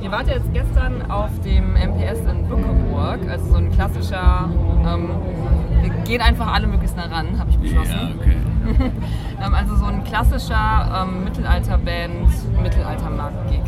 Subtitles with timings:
[0.00, 4.48] Ihr wart ja jetzt gestern auf dem MPS in Bückeburg, also so ein klassischer,
[4.86, 5.10] ähm,
[5.82, 7.92] wir gehen einfach alle möglichst nah ran, habe ich beschlossen.
[7.92, 8.36] Ja, okay.
[9.40, 12.28] Ähm, also so ein klassischer ähm, Mittelalterband,
[12.60, 13.62] Mittelaltermarkt-Gig.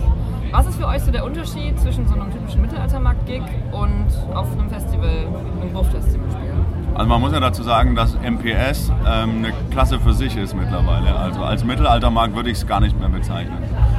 [0.50, 4.68] Was ist für euch so der Unterschied zwischen so einem typischen Mittelaltermarkt-Gig und auf einem
[4.68, 5.28] Festival,
[5.60, 6.49] einem Bruchfest zum Beispiel?
[6.94, 11.14] Also man muss ja dazu sagen, dass MPS ähm, eine Klasse für sich ist mittlerweile.
[11.14, 13.58] Also als Mittelaltermarkt würde ich es gar nicht mehr bezeichnen.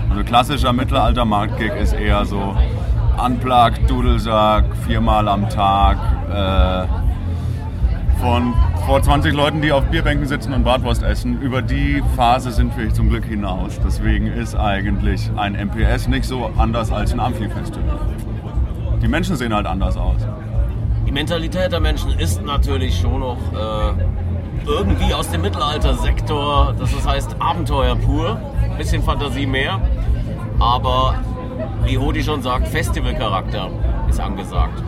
[0.09, 2.55] Also klassischer Mittelaltermarkt-Gig ist eher so
[3.23, 5.97] Unplugged, Dudelsack, viermal am Tag,
[6.29, 6.87] äh,
[8.19, 8.53] von
[8.85, 11.39] vor 20 Leuten, die auf Bierbänken sitzen und Bratwurst essen.
[11.41, 13.79] Über die Phase sind wir zum Glück hinaus.
[13.83, 17.99] Deswegen ist eigentlich ein MPS nicht so anders als ein Amphi-Festival.
[19.01, 20.21] Die Menschen sehen halt anders aus.
[21.11, 23.93] Die Mentalität der Menschen ist natürlich schon noch äh,
[24.65, 26.73] irgendwie aus dem Mittelaltersektor.
[26.79, 28.39] Das heißt Abenteuer pur,
[28.77, 29.81] bisschen Fantasie mehr.
[30.57, 31.15] Aber
[31.83, 33.69] wie Hodi schon sagt, Festivalcharakter
[34.07, 34.81] ist angesagt.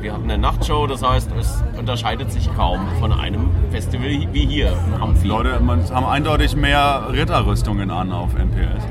[0.00, 4.72] Wir hatten eine Nachtshow, das heißt, es unterscheidet sich kaum von einem Festival wie hier
[5.02, 5.28] im.
[5.28, 8.84] Leute man, haben eindeutig mehr Ritterrüstungen an auf MPS.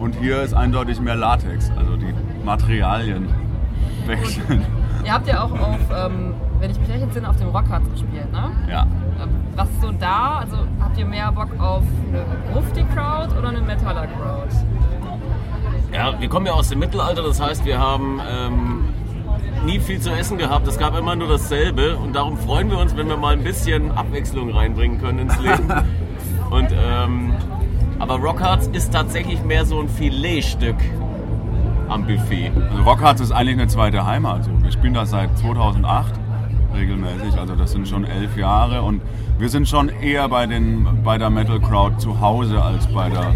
[0.00, 3.28] Und hier ist eindeutig mehr Latex, also die Materialien
[4.06, 4.64] wechseln.
[5.04, 8.32] Ihr habt ja auch auf, ähm, wenn ich mich recht entsinne, auf dem Rockharz gespielt,
[8.32, 8.50] ne?
[8.70, 8.86] Ja.
[9.22, 10.38] Ähm, Was ist so da?
[10.40, 14.48] Also habt ihr mehr Bock auf eine Grufti-Crowd oder eine Metaller-Crowd?
[15.92, 18.84] Ja, wir kommen ja aus dem Mittelalter, das heißt, wir haben ähm,
[19.64, 20.66] nie viel zu essen gehabt.
[20.66, 23.92] Es gab immer nur dasselbe und darum freuen wir uns, wenn wir mal ein bisschen
[23.92, 25.72] Abwechslung reinbringen können ins Leben.
[26.50, 27.32] Und, ähm,
[27.98, 30.76] aber Rockharz ist tatsächlich mehr so ein Filetstück
[31.88, 32.52] am Buffet.
[32.70, 34.48] Also Rockharz ist eigentlich eine zweite Heimat.
[34.64, 36.14] Wir spielen das seit 2008
[36.74, 39.02] regelmäßig, also das sind schon elf Jahre und
[39.38, 43.34] wir sind schon eher bei, den, bei der Metal Crowd zu Hause als bei der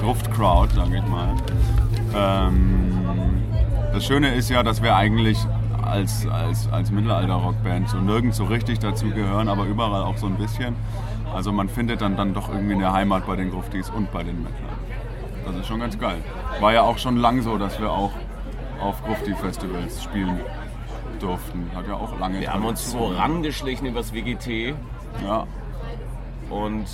[0.00, 1.34] Gruft Crowd, sage ich mal.
[2.14, 2.92] Ähm,
[3.92, 5.38] das Schöne ist ja, dass wir eigentlich
[5.82, 10.36] als, als, als Mittelalter-Rockband so nirgends so richtig dazu gehören, aber überall auch so ein
[10.36, 10.76] bisschen.
[11.34, 14.42] Also man findet dann, dann doch irgendwie eine Heimat bei den Gruftis und bei den
[14.42, 14.58] Metal.
[15.44, 16.18] Das ist schon ganz geil.
[16.60, 18.12] War ja auch schon lang so, dass wir auch
[18.80, 20.40] auf Grufti-Festivals spielen
[21.22, 21.70] durften.
[21.74, 23.14] Hat ja auch lange Wir haben uns Tradition.
[23.14, 24.74] vorangeschlichen übers WGT
[25.24, 25.46] Ja,
[26.50, 26.84] und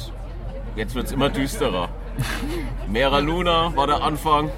[0.76, 1.88] jetzt wird es immer düsterer.
[2.88, 4.50] Mera Luna war der Anfang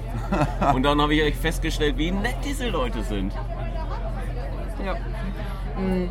[0.73, 3.33] und dann habe ich echt festgestellt, wie nett diese Leute sind.
[4.83, 4.95] Ja.
[5.75, 6.09] Hm,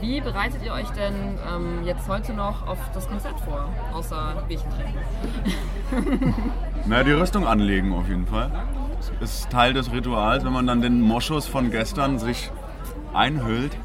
[0.00, 4.68] Wie bereitet ihr euch denn ähm, jetzt heute noch auf das Konzert vor, außer Bierchen
[4.70, 6.34] trinken?
[6.86, 8.50] Na, die Rüstung anlegen auf jeden Fall.
[9.20, 12.50] Das ist Teil des Rituals, wenn man dann den Moschus von gestern sich
[13.16, 13.76] einhüllt.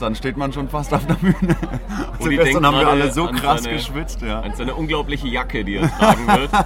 [0.00, 1.54] Dann steht man schon fast auf der Bühne.
[2.12, 4.40] Also Uli gestern haben wir alle so krass seine- geschwitzt, ja.
[4.40, 6.50] An seine unglaubliche Jacke, die er tragen wird.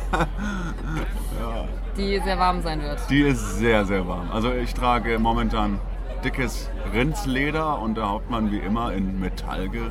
[1.97, 2.98] Die sehr warm sein wird.
[3.09, 4.31] Die ist sehr, sehr warm.
[4.31, 5.81] Also ich trage momentan
[6.25, 9.82] dickes Rindsleder und der Hauptmann wie immer in Metall ge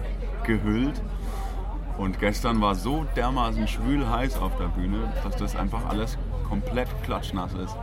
[0.44, 1.02] gehüllt.
[1.98, 6.18] Und gestern war so dermaßen schwül heiß auf der Bühne, dass das einfach alles
[6.48, 7.76] komplett klatschnass ist.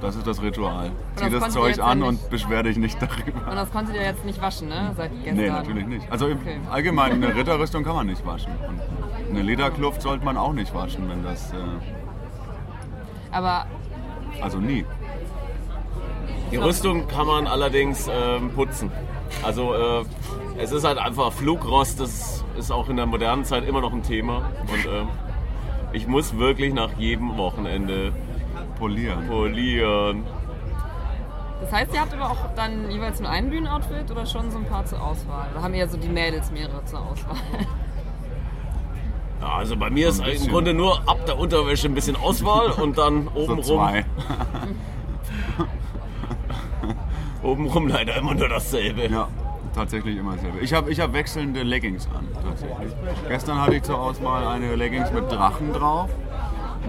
[0.00, 0.90] Das ist das Ritual.
[1.16, 3.50] Zieh das das Zeug an ja und beschwer dich nicht darüber.
[3.50, 4.92] Und das konntet ihr jetzt nicht waschen, ne?
[4.96, 5.36] Seit gestern.
[5.36, 6.10] Nee, natürlich nicht.
[6.10, 6.58] Also im Okay.
[6.70, 8.52] allgemein eine Ritterrüstung kann man nicht waschen.
[8.66, 8.80] Und
[9.30, 11.52] eine Lederkluft sollte man auch nicht waschen, wenn das.
[11.52, 11.56] Äh,
[13.30, 13.66] Aber
[14.40, 14.84] also nie.
[16.50, 18.90] Die Rüstung kann man allerdings ähm, putzen.
[19.42, 20.04] Also äh,
[20.58, 24.02] es ist halt einfach Flugrost, das ist auch in der modernen Zeit immer noch ein
[24.02, 24.38] Thema.
[24.62, 25.08] Und ähm,
[25.92, 28.12] ich muss wirklich nach jedem Wochenende
[28.80, 29.26] Polieren.
[29.28, 30.24] polieren.
[31.60, 34.64] das heißt, ihr habt aber auch dann jeweils nur ein Bühnenoutfit oder schon so ein
[34.64, 35.48] paar zur Auswahl?
[35.52, 37.36] Oder haben eher so die Mädels mehrere zur Auswahl?
[39.40, 40.48] Ja, also bei mir ist im.
[40.48, 44.04] Grunde nur ab der Unterwäsche ein bisschen Auswahl und dann So obenrum, zwei.
[47.42, 49.06] obenrum leider immer nur dasselbe.
[49.06, 49.28] Ja,
[49.74, 50.58] tatsächlich immer dasselbe.
[50.60, 52.92] Ich habe ich hab wechselnde Leggings an, tatsächlich.
[53.28, 56.10] Gestern hatte ich zur Auswahl eine Leggings mit Drachen drauf.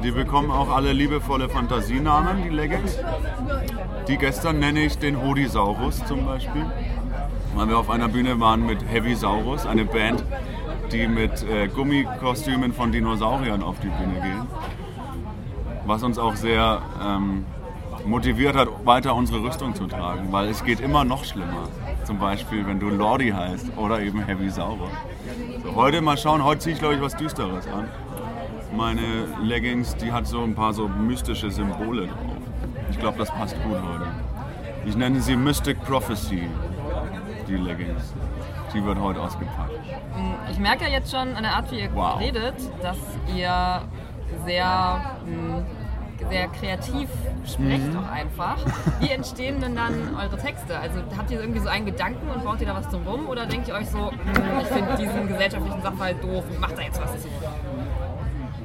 [0.03, 2.97] Die bekommen auch alle liebevolle Fantasienamen, die Leggings.
[4.08, 6.66] Die gestern nenne ich den Hodisaurus zum Beispiel.
[7.55, 10.23] Weil wir auf einer Bühne waren mit Heavysaurus, eine Band,
[10.91, 14.47] die mit äh, Gummikostümen von Dinosauriern auf die Bühne gehen.
[15.85, 17.46] Was uns auch sehr ähm,
[18.05, 21.70] motiviert hat, weiter unsere Rüstung zu tragen, weil es geht immer noch schlimmer.
[22.05, 24.90] Zum Beispiel, wenn du Lordi heißt oder eben Heavy Saurus.
[25.64, 27.87] So, heute mal schauen, heute ziehe ich glaube ich was Düsteres an.
[28.76, 29.02] Meine
[29.41, 32.18] Leggings, die hat so ein paar so mystische Symbole drauf.
[32.90, 34.08] Ich glaube, das passt gut heute.
[34.85, 36.47] Ich nenne sie Mystic Prophecy,
[37.47, 38.14] die Leggings.
[38.73, 39.72] Die wird heute ausgepackt.
[40.50, 42.20] Ich merke ja jetzt schon an der Art, wie ihr Wow.
[42.20, 42.97] redet, dass
[43.35, 43.82] ihr
[44.46, 45.64] sehr mh,
[46.29, 47.09] sehr kreativ
[47.46, 48.56] sprecht auch einfach.
[49.00, 50.79] Wie entstehen denn dann eure Texte?
[50.79, 53.46] Also habt ihr irgendwie so einen Gedanken und baut ihr da was drum rum oder
[53.47, 54.18] denkt ihr euch so, "Hm,
[54.62, 57.28] ich finde diesen gesellschaftlichen Sachverhalt doof, ich mach da jetzt was zu?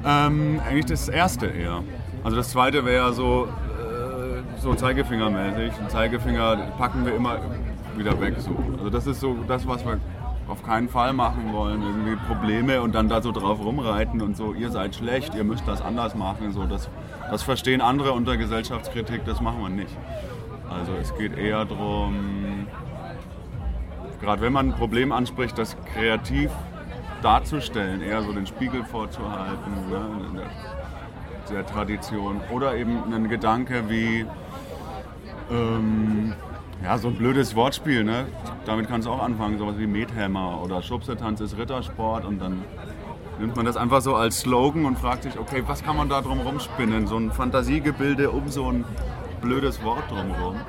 [0.06, 1.82] Ähm, eigentlich das erste eher.
[2.22, 5.74] Also das zweite wäre so, äh, so Zeigefingermäßig.
[5.74, 7.40] Den Zeigefinger packen wir immer
[7.96, 8.34] wieder weg.
[8.38, 8.56] So.
[8.78, 9.98] Also das ist so das, was wir
[10.46, 11.82] auf keinen Fall machen wollen.
[11.82, 15.66] Irgendwie Probleme und dann da so drauf rumreiten und so, ihr seid schlecht, ihr müsst
[15.66, 16.52] das anders machen.
[16.52, 16.88] So, das,
[17.28, 19.96] das verstehen andere unter Gesellschaftskritik, das machen wir nicht.
[20.70, 22.66] Also es geht eher darum,
[24.20, 26.50] gerade wenn man ein Problem anspricht, das kreativ
[27.26, 30.50] darzustellen, eher so den Spiegel vorzuhalten, ne, in der,
[31.50, 32.40] der Tradition.
[32.52, 34.24] Oder eben ein Gedanke wie,
[35.50, 36.34] ähm,
[36.84, 38.26] ja, so ein blödes Wortspiel, ne?
[38.64, 42.62] damit kannst du auch anfangen, sowas wie Methammer oder Schubsetanz ist Rittersport und dann
[43.40, 46.20] nimmt man das einfach so als Slogan und fragt sich, okay, was kann man da
[46.20, 47.08] drum rumspinnen?
[47.08, 48.84] So ein Fantasiegebilde um so ein
[49.40, 50.60] blödes Wort drumherum.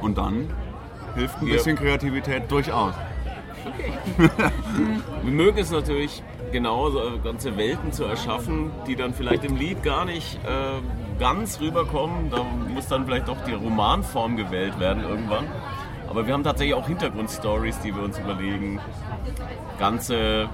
[0.00, 0.48] Und dann
[1.16, 2.94] hilft ein bisschen Kreativität durchaus.
[5.22, 6.22] Wir mögen es natürlich
[6.52, 11.60] genauso, äh, ganze Welten zu erschaffen, die dann vielleicht im Lied gar nicht äh, ganz
[11.60, 12.30] rüberkommen.
[12.30, 15.44] Da muss dann vielleicht doch die Romanform gewählt werden irgendwann.
[16.08, 18.80] Aber wir haben tatsächlich auch Hintergrundstories, die wir uns überlegen.
[19.78, 20.48] Ganze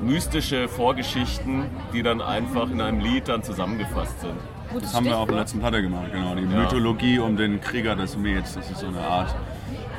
[0.00, 4.34] mystische Vorgeschichten, die dann einfach in einem Lied dann zusammengefasst sind.
[4.70, 6.34] Gutes Das haben wir auf der letzten Platte gemacht, genau.
[6.34, 6.60] Die Ja.
[6.60, 8.54] Mythologie um den Krieger des Mets.
[8.54, 9.34] Das ist so eine Art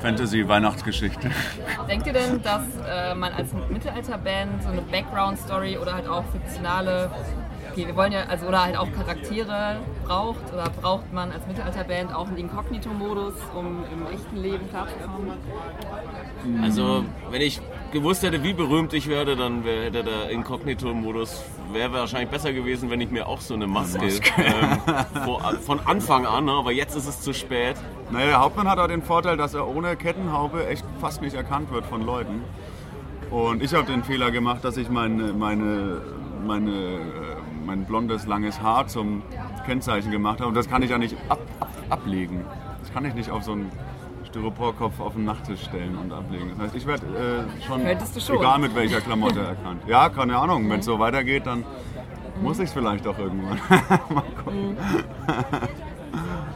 [0.02, 1.30] Fantasy-Weihnachtsgeschichte.
[1.88, 7.10] Denkt ihr denn, dass äh, man als Mittelalterband so eine Background-Story oder halt auch fiktionale,
[7.72, 12.14] okay, wir wollen ja, also oder halt auch Charaktere braucht oder braucht man als Mittelalterband
[12.14, 15.32] auch einen Inkognito-Modus, um im echten Leben klarzukommen?
[16.62, 17.62] Also, wenn ich
[17.92, 22.90] gewusst hätte, wie berühmt ich werde, dann wär, hätte der Inkognito-Modus wäre wahrscheinlich besser gewesen,
[22.90, 24.06] wenn ich mir auch so eine Maske,
[24.38, 24.80] Ähm,
[25.26, 26.52] vor, von Anfang an, ne?
[26.52, 27.76] aber jetzt ist es zu spät.
[28.12, 31.72] Naja, der Hauptmann hat auch den Vorteil, dass er ohne Kettenhaube echt fast nicht erkannt
[31.72, 32.44] wird von Leuten.
[33.32, 36.02] Und ich habe den Fehler gemacht, dass ich meine, meine,
[36.46, 36.98] meine, äh,
[37.66, 39.22] mein blondes, langes Haar zum
[39.66, 40.50] Kennzeichen gemacht habe.
[40.50, 42.46] Und das kann ich ja nicht ab, ab, ablegen.
[42.80, 43.70] Das kann ich nicht auf so einen
[44.28, 46.52] Styroporkopf auf den Nachttisch stellen und ablegen.
[46.52, 47.82] Das heißt, ich werde äh, schon,
[48.22, 48.36] schon.
[48.38, 49.82] egal mit welcher Klamotte erkannt.
[49.88, 50.70] Ja, keine Ahnung.
[50.70, 51.64] Wenn es so weitergeht, dann
[52.42, 53.60] muss ich es vielleicht auch irgendwann.
[54.10, 54.78] Mal gucken.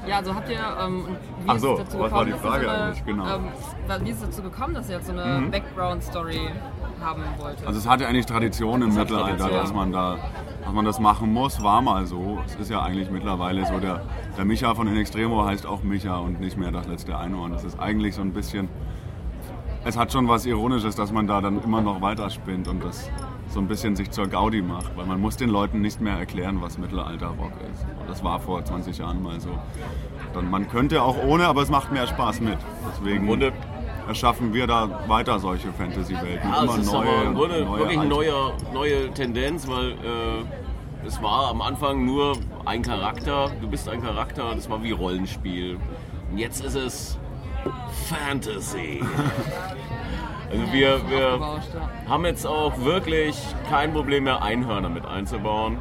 [0.08, 1.06] Ja, also habt ihr, ähm,
[1.44, 3.06] wie Ach ist so, es dazu was gekommen, war die Frage so eine, eigentlich?
[3.06, 3.36] Genau.
[3.36, 6.50] Ähm, wie ist es dazu gekommen, dass ihr jetzt so eine Background-Story
[7.00, 7.68] haben wolltet?
[7.68, 9.62] Also es hatte eigentlich Tradition im Mittelalter, Tradition.
[9.62, 10.18] dass man da,
[10.64, 12.40] dass man das machen muss, war mal so.
[12.46, 14.02] Es ist ja eigentlich mittlerweile so, der,
[14.38, 17.52] der Micha von In Extremo heißt auch Micha und nicht mehr das letzte Einhorn.
[17.52, 18.70] Das ist eigentlich so ein bisschen,
[19.84, 23.10] es hat schon was Ironisches, dass man da dann immer noch weiterspinnt und das
[23.50, 26.62] so ein bisschen sich zur Gaudi macht, weil man muss den Leuten nicht mehr erklären,
[26.62, 27.84] was Mittelalter-Rock ist.
[28.00, 29.50] Und das war vor 20 Jahren mal so.
[30.34, 32.58] Dann, man könnte auch ohne, aber es macht mehr Spaß mit.
[32.90, 33.52] Deswegen Im Grunde-
[34.08, 36.50] erschaffen wir da weiter solche Fantasy-Welten.
[36.50, 39.92] Ja, immer es ist neue, aber im Grunde neue wirklich eine neue, neue Tendenz, weil
[39.92, 44.92] äh, es war am Anfang nur ein Charakter, du bist ein Charakter, das war wie
[44.92, 45.78] Rollenspiel.
[46.32, 47.18] Und jetzt ist es
[48.10, 49.04] Fantasy.
[50.52, 51.62] Also wir, wir
[52.10, 53.38] haben jetzt auch wirklich
[53.70, 55.78] kein Problem mehr, Einhörner mit einzubauen.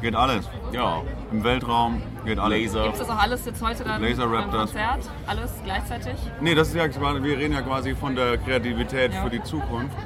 [0.00, 0.48] Geht alles.
[0.72, 1.02] Ja,
[1.32, 2.72] Im Weltraum geht alles.
[2.72, 2.82] Laser.
[2.84, 4.70] Gibt es das auch alles jetzt heute dann Laser beim Raptors.
[4.72, 5.10] Konzert?
[5.26, 6.14] Alles gleichzeitig?
[6.40, 6.84] Nee, das ist ja,
[7.22, 9.22] wir reden ja quasi von der Kreativität Ja.
[9.24, 9.96] für die Zukunft.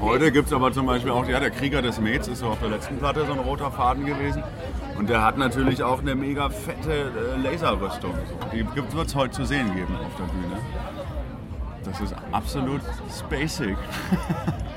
[0.00, 2.60] Heute gibt es aber zum Beispiel auch, ja, der Krieger des Mets ist so auf
[2.60, 4.44] der letzten Platte so ein roter Faden gewesen.
[4.96, 8.14] Und der hat natürlich auch eine mega fette äh, Laserrüstung.
[8.52, 10.56] Die wird es heute zu sehen geben auf der Bühne.
[11.84, 13.76] Das ist absolut spacig.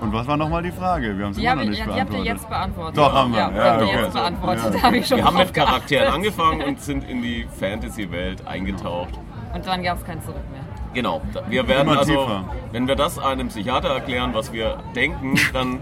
[0.00, 1.16] Und was war nochmal die Frage?
[1.16, 2.26] Wir haben es Die, immer hab noch ich, nicht ja, die habt ihr beantwortet.
[2.26, 2.96] jetzt beantwortet.
[2.98, 3.38] Doch, haben wir.
[3.38, 4.02] Ja, Ja, habt ihr okay.
[4.02, 4.64] jetzt beantwortet.
[4.64, 4.70] Ja.
[4.76, 6.14] Da habe ich schon Wir haben mit Charakteren geachtet.
[6.14, 9.14] angefangen und sind in die Fantasy-Welt eingetaucht.
[9.54, 10.60] Und dann gab es kein Zurück mehr.
[10.92, 11.20] Genau.
[11.48, 12.44] Wir werden Immer also, tiefer.
[12.72, 15.78] wenn wir das einem Psychiater erklären, was wir denken, dann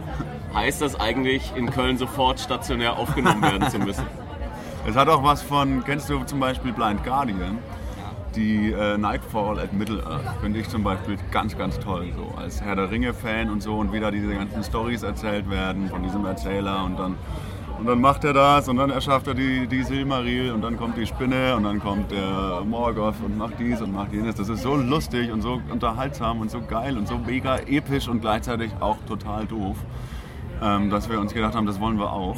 [0.54, 4.06] heißt das eigentlich, in Köln sofort stationär aufgenommen werden zu müssen.
[4.86, 7.58] Es hat auch was von, kennst du zum Beispiel Blind Guardian?
[8.36, 12.12] Die äh, Nightfall at Middle-earth finde ich zum Beispiel ganz, ganz toll.
[12.16, 16.02] So als Herr der Ringe-Fan und so und wieder diese ganzen Stories erzählt werden von
[16.02, 17.16] diesem Erzähler und dann,
[17.78, 20.96] und dann macht er das und dann erschafft er die, die Silmaril und dann kommt
[20.96, 24.34] die Spinne und dann kommt der Morgoth und macht dies und macht jenes.
[24.34, 28.20] Das ist so lustig und so unterhaltsam und so geil und so mega episch und
[28.20, 29.76] gleichzeitig auch total doof,
[30.60, 32.36] ähm, dass wir uns gedacht haben, das wollen wir auch.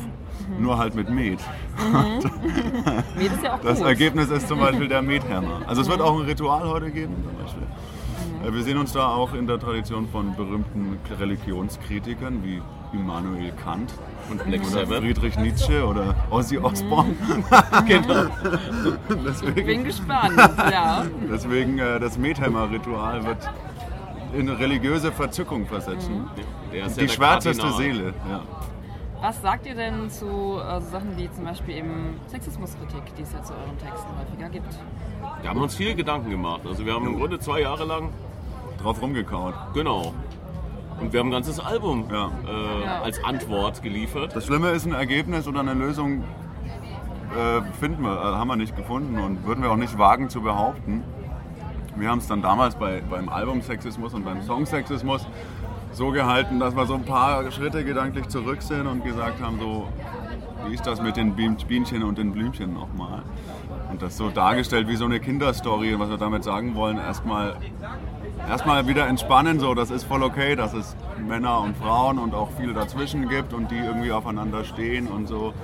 [0.59, 1.40] Nur halt mit Met.
[3.19, 3.87] Nee, das ist ja auch Das gut.
[3.88, 5.61] Ergebnis ist zum Beispiel der Methammer.
[5.66, 7.62] Also es wird auch ein Ritual heute geben, zum Beispiel.
[8.49, 12.62] Äh, Wir sehen uns da auch in der Tradition von berühmten Religionskritikern wie
[12.93, 13.93] Immanuel Kant
[14.31, 14.87] Und oder.
[15.00, 17.14] Friedrich Nietzsche oder Ozzy Osbourne.
[17.87, 18.26] Genau.
[19.26, 20.38] deswegen Bin gespannt,
[20.71, 21.05] ja.
[21.31, 23.38] deswegen äh, das Metheimer-Ritual wird
[24.35, 26.25] in religiöse Verzückung versetzen.
[26.73, 27.95] Der ist ja Die der schwärzeste Kardinal.
[27.95, 28.14] Seele.
[28.31, 28.40] Ja.
[29.20, 30.26] Was sagt ihr denn zu
[30.61, 34.49] äh, so Sachen wie zum Beispiel eben Sexismuskritik, die es ja zu euren Texten häufiger
[34.50, 34.68] gibt?
[35.40, 36.61] Wir haben uns viele Gedanken gemacht.
[36.66, 38.11] Also wir haben im Grunde zwei Jahre lang,
[38.82, 39.54] Drauf rumgekaut.
[39.75, 40.12] genau.
[41.00, 42.30] Und wir haben ein ganzes Album Ja.
[42.46, 43.02] Äh, Ja.
[43.02, 44.35] als Antwort geliefert.
[44.37, 46.23] Das Schlimme ist, ein Ergebnis oder eine Lösung
[47.37, 50.40] äh, finden wir, äh, haben wir nicht gefunden und würden wir auch nicht wagen zu
[50.40, 51.02] behaupten.
[51.96, 55.26] Wir haben es dann damals bei, beim Album-Sexismus und beim Song-Sexismus
[55.96, 59.88] so gehalten, dass wir so ein paar Schritte gedanklich zurück sind und gesagt haben, so,
[60.68, 63.22] wie ist das mit den Bien- Bienchen und den Blümchen nochmal?
[63.90, 67.56] Und das so dargestellt wie so eine Kinderstory, was wir damit sagen wollen, erstmal
[68.46, 70.94] erstmal wieder entspannen, so das ist voll okay, dass es
[71.26, 75.54] Männer und Frauen und auch viele dazwischen gibt und die irgendwie aufeinander stehen und so.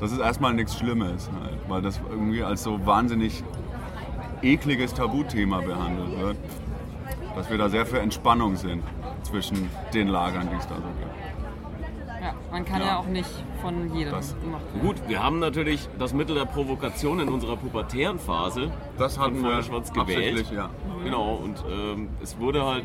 [0.00, 3.44] Das ist erstmal nichts Schlimmes, halt, weil das irgendwie als so wahnsinnig
[4.40, 6.36] ekliges Tabuthema behandelt wird,
[7.36, 8.82] dass wir da sehr für Entspannung sind
[9.30, 11.14] zwischen den Lagern, die es da so gibt.
[12.22, 12.98] Ja, man kann ja, Ja.
[12.98, 13.30] auch nicht
[13.62, 14.86] von jedem Das- gemacht werden.
[14.86, 19.36] Gut, wir haben natürlich das Mittel der Provokation in unserer pubertären Phase Das hat von
[19.36, 20.32] Feuerschwanz gewählt.
[20.32, 20.68] absichtlich, ja.
[21.02, 22.84] Genau, und ähm, es wurde halt,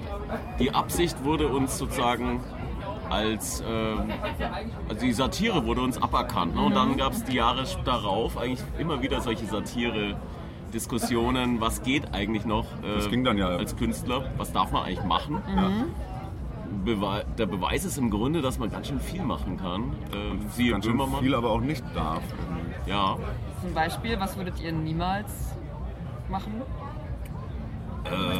[0.59, 2.39] die Absicht wurde uns sozusagen
[3.09, 4.09] als, ähm,
[4.87, 6.55] also die Satire wurde uns aberkannt.
[6.55, 6.61] Ne?
[6.61, 12.45] Und dann gab es die Jahre darauf eigentlich immer wieder solche Satire-Diskussionen, was geht eigentlich
[12.45, 13.47] noch äh, Das ging dann ja.
[13.49, 15.41] als Künstler, was darf man eigentlich machen.
[15.55, 15.69] Ja.
[16.75, 19.93] Bewe der Beweis ist im Grunde, dass man ganz schön viel machen kann.
[20.11, 21.21] Äh, siehe Ganz schön Böhmermann.
[21.21, 22.21] viel, aber auch nicht darf.
[22.85, 23.17] Ja,
[23.61, 25.55] Zum Beispiel, was würdet ihr niemals
[26.29, 26.61] machen?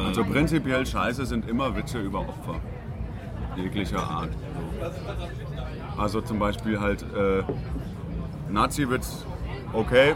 [0.06, 2.56] Also prinzipiell scheiße sind immer Witze über Opfer.
[3.56, 4.30] Jeglicher Art.
[5.98, 7.42] Also zum Beispiel halt äh,
[8.52, 9.26] Nazi-Witz,
[9.74, 10.14] okay,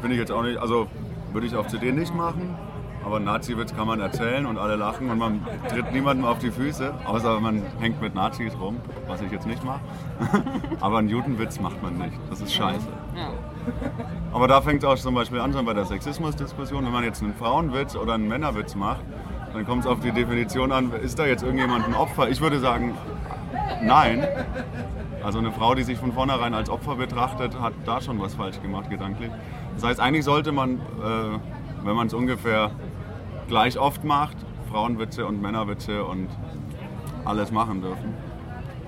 [0.00, 0.88] finde ich jetzt auch nicht, also
[1.32, 2.56] würde ich auf CD nicht machen,
[3.08, 6.92] aber Nazi-Witz kann man erzählen und alle lachen und man tritt niemandem auf die Füße,
[7.06, 9.80] außer man hängt mit Nazis rum, was ich jetzt nicht mache.
[10.80, 12.86] aber einen Judenwitz macht man nicht, das ist scheiße.
[13.16, 13.30] Ja.
[14.34, 17.22] Aber da fängt es auch zum Beispiel an, schon bei der Sexismusdiskussion, wenn man jetzt
[17.22, 19.00] einen Frauenwitz oder einen Männerwitz macht,
[19.54, 22.28] dann kommt es auf die Definition an, ist da jetzt irgendjemand ein Opfer?
[22.28, 22.94] Ich würde sagen,
[23.82, 24.22] nein.
[25.24, 28.60] Also eine Frau, die sich von vornherein als Opfer betrachtet, hat da schon was falsch
[28.60, 29.30] gemacht, gedanklich.
[29.76, 31.38] Das heißt, eigentlich sollte man, äh,
[31.84, 32.70] wenn man es ungefähr
[33.48, 34.36] gleich oft macht,
[34.70, 36.28] Frauenwitze und Männerwitze und
[37.24, 38.14] alles machen dürfen.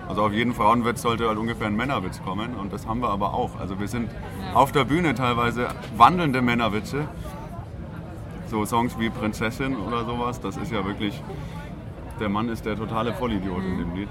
[0.08, 3.32] Also auf jeden Frauenwitz sollte halt ungefähr ein Männerwitz kommen und das haben wir aber
[3.34, 3.58] auch.
[3.58, 4.10] Also wir sind
[4.54, 7.08] auf der Bühne teilweise wandelnde Männerwitze.
[8.48, 11.22] So Songs wie Prinzessin oder sowas, das ist ja wirklich,
[12.18, 14.08] der Mann ist der totale Vollidiot in dem Lied.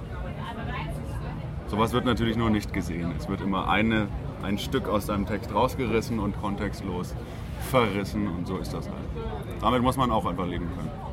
[1.67, 3.13] Sowas wird natürlich nur nicht gesehen.
[3.17, 4.07] Es wird immer eine,
[4.41, 7.13] ein Stück aus deinem Text rausgerissen und kontextlos
[7.69, 8.97] verrissen und so ist das halt.
[9.61, 11.08] Damit muss man auch einfach leben können.